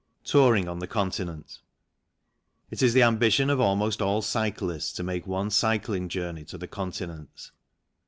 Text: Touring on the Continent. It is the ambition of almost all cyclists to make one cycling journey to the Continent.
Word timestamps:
Touring 0.23 0.67
on 0.67 0.79
the 0.79 0.87
Continent. 0.87 1.59
It 2.71 2.81
is 2.81 2.95
the 2.95 3.03
ambition 3.03 3.51
of 3.51 3.59
almost 3.59 4.01
all 4.01 4.23
cyclists 4.23 4.91
to 4.93 5.03
make 5.03 5.27
one 5.27 5.51
cycling 5.51 6.09
journey 6.09 6.43
to 6.45 6.57
the 6.57 6.67
Continent. 6.67 7.51